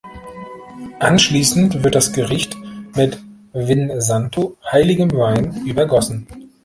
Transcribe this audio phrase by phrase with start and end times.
[0.97, 2.57] Anschließend wird das Gericht
[2.95, 3.21] mit
[3.53, 6.25] Vin Santo, heiligem Wein, übergossen.